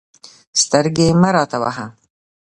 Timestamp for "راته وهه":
1.35-1.85